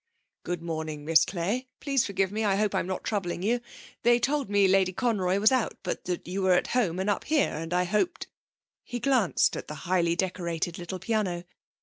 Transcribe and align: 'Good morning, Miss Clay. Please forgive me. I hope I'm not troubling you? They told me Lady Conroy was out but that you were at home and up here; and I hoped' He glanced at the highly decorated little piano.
'Good 0.41 0.63
morning, 0.63 1.05
Miss 1.05 1.23
Clay. 1.25 1.67
Please 1.79 2.07
forgive 2.07 2.31
me. 2.31 2.43
I 2.43 2.55
hope 2.55 2.73
I'm 2.73 2.87
not 2.87 3.03
troubling 3.03 3.43
you? 3.43 3.61
They 4.01 4.17
told 4.19 4.49
me 4.49 4.67
Lady 4.67 4.93
Conroy 4.93 5.37
was 5.37 5.51
out 5.51 5.77
but 5.83 6.05
that 6.05 6.25
you 6.27 6.41
were 6.41 6.53
at 6.53 6.69
home 6.73 6.97
and 6.97 7.07
up 7.07 7.25
here; 7.25 7.51
and 7.51 7.71
I 7.71 7.83
hoped' 7.83 8.25
He 8.83 8.99
glanced 8.99 9.55
at 9.55 9.67
the 9.67 9.75
highly 9.85 10.15
decorated 10.15 10.79
little 10.79 10.97
piano. 10.97 11.43